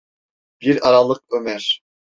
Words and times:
Bir 0.61 0.81
aralık 0.89 1.23
Ömer: 1.31 1.81